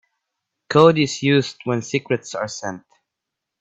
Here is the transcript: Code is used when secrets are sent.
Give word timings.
Code 0.67 0.97
is 0.97 1.21
used 1.21 1.57
when 1.65 1.83
secrets 1.83 2.33
are 2.33 2.47
sent. 2.47 2.81